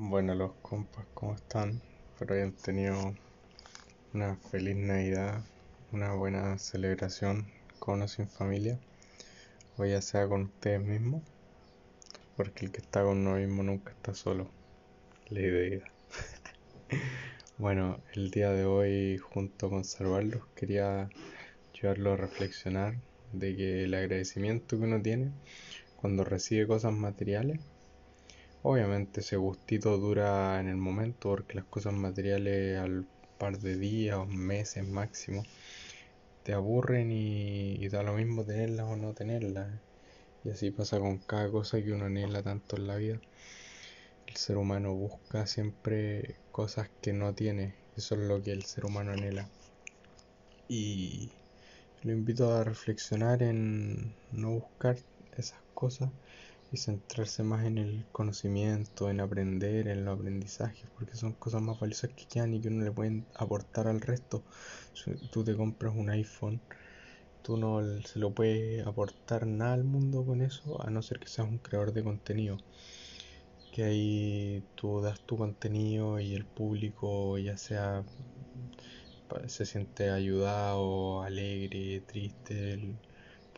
[0.00, 1.82] Bueno, los compas, ¿cómo están?
[2.12, 3.16] Espero hayan tenido
[4.14, 5.42] una feliz Navidad,
[5.90, 7.48] una buena celebración
[7.80, 8.78] con o sin familia,
[9.76, 11.24] o ya sea con ustedes mismos,
[12.36, 14.48] porque el que está con uno mismo nunca está solo.
[15.30, 15.92] Ley de vida.
[17.58, 21.08] bueno, el día de hoy, junto con Salvarlos, quería
[21.72, 22.94] llevarlo a reflexionar
[23.32, 25.32] de que el agradecimiento que uno tiene
[25.96, 27.58] cuando recibe cosas materiales
[28.62, 33.06] Obviamente ese gustito dura en el momento porque las cosas materiales al
[33.38, 35.44] par de días o meses máximo
[36.42, 39.68] te aburren y, da lo mismo tenerlas o no tenerlas.
[40.44, 43.20] Y así pasa con cada cosa que uno anhela tanto en la vida.
[44.26, 47.74] El ser humano busca siempre cosas que no tiene.
[47.96, 49.48] Eso es lo que el ser humano anhela.
[50.68, 51.30] Y
[52.02, 54.96] lo invito a reflexionar en no buscar
[55.36, 56.10] esas cosas
[56.70, 61.80] y centrarse más en el conocimiento, en aprender, en los aprendizajes, porque son cosas más
[61.80, 64.42] valiosas que quedan y que uno le pueden aportar al resto.
[64.92, 66.60] Si tú te compras un iPhone,
[67.42, 71.28] tú no se lo puedes aportar nada al mundo con eso, a no ser que
[71.28, 72.58] seas un creador de contenido.
[73.72, 78.04] Que ahí tú das tu contenido y el público ya sea
[79.46, 82.96] se siente ayudado, alegre, triste,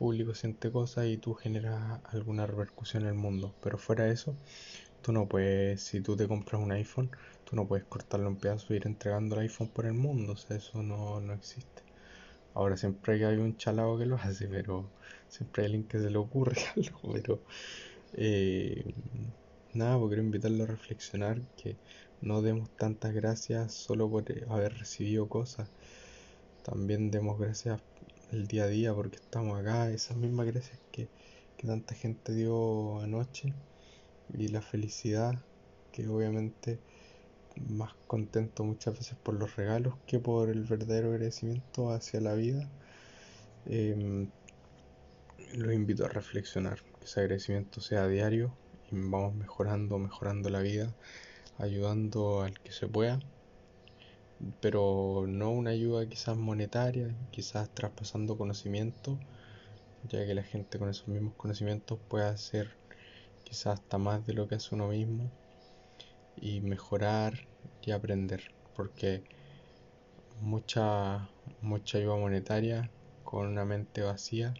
[0.00, 3.54] público siente cosas y tú generas alguna repercusión en el mundo.
[3.62, 4.34] Pero fuera de eso,
[5.02, 7.10] tú no puedes, si tú te compras un iPhone,
[7.44, 10.32] tú no puedes cortarlo en pedazos e ir entregando el iPhone por el mundo.
[10.32, 11.82] O sea, eso no, no existe.
[12.54, 14.90] Ahora siempre hay un chalado que lo hace, pero
[15.28, 17.12] siempre hay alguien que se le ocurre algo.
[17.12, 17.40] Pero
[18.14, 18.94] eh,
[19.74, 21.76] nada, porque quiero invitarlo a reflexionar que
[22.22, 25.68] no demos tantas gracias solo por haber recibido cosas.
[26.62, 27.80] También demos gracias
[28.32, 31.08] el día a día porque estamos acá, esas mismas gracias que,
[31.56, 33.52] que tanta gente dio anoche
[34.32, 35.34] y la felicidad
[35.92, 36.78] que obviamente
[37.68, 42.68] más contento muchas veces por los regalos que por el verdadero agradecimiento hacia la vida.
[43.66, 44.28] Eh,
[45.54, 48.54] los invito a reflexionar, que ese agradecimiento sea diario
[48.90, 50.94] y vamos mejorando, mejorando la vida,
[51.58, 53.18] ayudando al que se pueda
[54.60, 59.18] pero no una ayuda quizás monetaria, quizás traspasando conocimiento,
[60.04, 62.70] ya que la gente con esos mismos conocimientos puede hacer
[63.44, 65.30] quizás hasta más de lo que hace uno mismo
[66.36, 67.46] y mejorar
[67.82, 68.42] y aprender,
[68.74, 69.24] porque
[70.40, 71.28] mucha,
[71.60, 72.90] mucha ayuda monetaria
[73.24, 74.54] con una mente vacía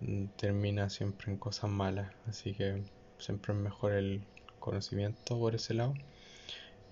[0.00, 2.82] mm, termina siempre en cosas malas, así que
[3.18, 4.26] siempre es mejor el
[4.58, 5.94] conocimiento por ese lado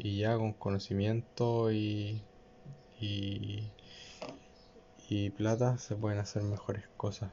[0.02, 2.22] y ya con conocimiento y,
[2.98, 3.70] y,
[5.36, 7.32] plata se pueden hacer mejores cosas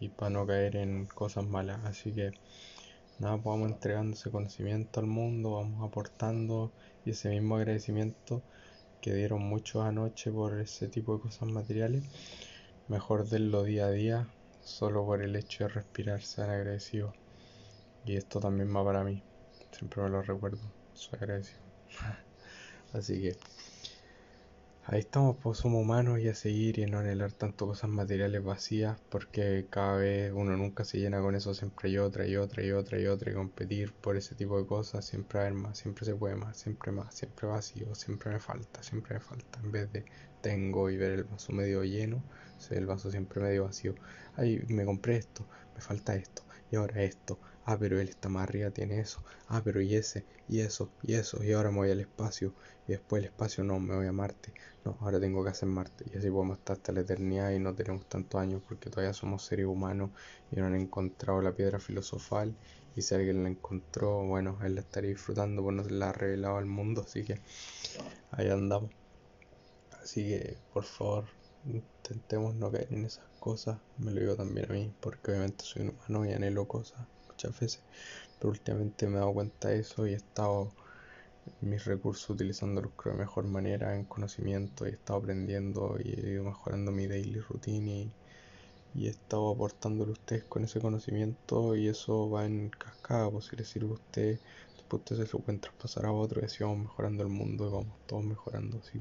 [0.00, 1.84] y para no caer en cosas malas.
[1.84, 2.32] Así que
[3.18, 6.72] nada, pues vamos entregando ese conocimiento al mundo, vamos aportando
[7.04, 8.42] y ese mismo agradecimiento
[9.00, 12.04] que dieron muchos anoche por ese tipo de cosas materiales,
[12.88, 14.28] mejor denlo día a día,
[14.62, 17.14] solo por el hecho de respirar, sean agradecidos.
[18.04, 19.22] Y esto también va para mí,
[19.70, 20.62] siempre me lo recuerdo,
[20.94, 21.65] soy agradecido.
[22.92, 23.36] Así que
[24.84, 28.98] ahí estamos, pues somos humanos y a seguir y no anhelar tanto cosas materiales vacías
[29.10, 32.72] porque cada vez uno nunca se llena con eso, siempre hay otra y otra y
[32.72, 36.14] otra y otra y competir por ese tipo de cosas, siempre hay más, siempre se
[36.14, 40.04] puede más, siempre más, siempre vacío, siempre me falta, siempre me falta, en vez de
[40.40, 42.22] tengo y ver el vaso medio lleno,
[42.70, 43.94] el vaso siempre medio vacío,
[44.36, 48.44] ay, me compré esto, me falta esto y ahora esto, ah, pero él está más
[48.44, 51.90] arriba, tiene eso, ah, pero y ese, y eso, y eso, y ahora me voy
[51.90, 52.54] al espacio,
[52.86, 54.52] y después el espacio no, me voy a Marte,
[54.84, 57.74] no, ahora tengo que hacer Marte, y así podemos estar hasta la eternidad y no
[57.74, 60.10] tenemos tantos años porque todavía somos seres humanos
[60.50, 62.54] y no han encontrado la piedra filosofal,
[62.94, 66.12] y si alguien la encontró, bueno, él la estaría disfrutando, pues no se la ha
[66.12, 67.40] revelado al mundo, así que
[68.30, 68.90] ahí andamos.
[70.02, 71.26] Así que, por favor,
[71.64, 75.82] intentemos no caer en esas cosas, me lo digo también a mí, porque obviamente soy
[75.82, 77.82] un humano y anhelo cosas muchas veces,
[78.38, 80.72] pero últimamente me he dado cuenta de eso y he estado
[81.60, 86.30] mis recursos utilizándolos creo de mejor manera en conocimiento y he estado aprendiendo y he
[86.32, 88.12] ido mejorando mi daily routine
[88.94, 93.46] y, he estado aportándole a ustedes con ese conocimiento y eso va en cascada, pues
[93.46, 94.40] si les sirve a ustedes,
[94.74, 97.98] después se lo pueden traspasar a otro y así vamos mejorando el mundo y vamos
[98.06, 98.98] todos mejorando, así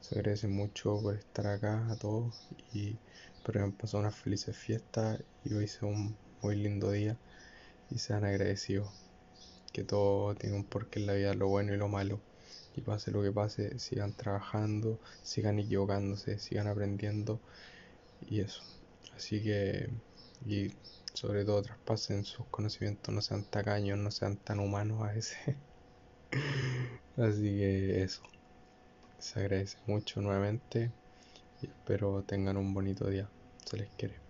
[0.00, 2.34] se agradece mucho por estar acá a todos
[2.72, 2.96] y
[3.34, 7.16] espero que han pasado unas felices fiestas y hoy sea un muy lindo día
[7.90, 8.88] y sean agradecidos.
[9.72, 12.20] Que todo tiene un porqué en la vida, lo bueno y lo malo.
[12.76, 17.40] Y pase lo que pase, sigan trabajando, sigan equivocándose, sigan aprendiendo
[18.28, 18.62] y eso.
[19.16, 19.90] Así que,
[20.46, 20.72] y
[21.12, 25.38] sobre todo traspasen sus conocimientos, no sean tacaños, no sean tan humanos a veces.
[27.16, 28.22] Así que eso.
[29.18, 30.92] Se agradece mucho nuevamente
[31.60, 33.28] y espero tengan un bonito día.
[33.64, 34.27] Se les quiere.